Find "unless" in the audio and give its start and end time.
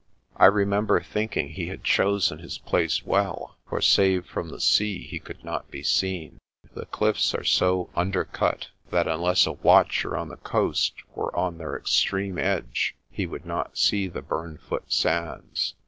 9.07-9.45